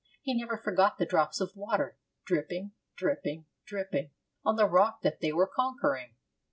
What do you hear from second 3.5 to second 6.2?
dripping on the rock that they were conquering.